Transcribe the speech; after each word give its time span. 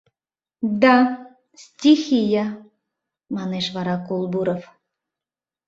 —Да... 0.81 0.95
стихия...— 1.63 2.45
манеш 3.35 3.65
вара 3.75 3.95
Колбуров. 4.07 4.63